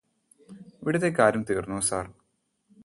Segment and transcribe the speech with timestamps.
[0.81, 2.11] ഇവിടത്തെ കാര്യം തീര്ന്നോ സര്